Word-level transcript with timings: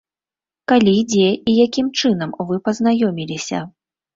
Калі, 0.71 0.93
дзе 1.11 1.27
і 1.51 1.55
якім 1.65 1.91
чынам 1.99 2.35
вы 2.49 2.59
пазнаёміліся? 2.69 3.65